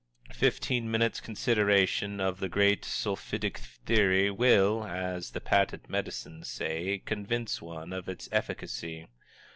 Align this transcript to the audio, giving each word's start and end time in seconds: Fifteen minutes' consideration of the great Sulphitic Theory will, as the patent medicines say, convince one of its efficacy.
Fifteen 0.33 0.89
minutes' 0.89 1.21
consideration 1.21 2.19
of 2.19 2.39
the 2.39 2.49
great 2.49 2.83
Sulphitic 2.83 3.59
Theory 3.59 4.31
will, 4.31 4.83
as 4.85 5.29
the 5.29 5.39
patent 5.41 5.87
medicines 5.91 6.47
say, 6.47 7.03
convince 7.05 7.61
one 7.61 7.93
of 7.93 8.09
its 8.09 8.27
efficacy. 8.31 9.09